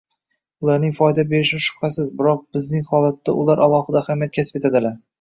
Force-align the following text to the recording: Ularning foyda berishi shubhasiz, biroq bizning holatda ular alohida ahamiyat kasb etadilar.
Ularning 0.67 0.95
foyda 0.99 1.25
berishi 1.33 1.59
shubhasiz, 1.67 2.11
biroq 2.23 2.43
bizning 2.57 2.91
holatda 2.95 3.39
ular 3.45 3.65
alohida 3.71 4.05
ahamiyat 4.07 4.39
kasb 4.41 4.63
etadilar. 4.63 5.03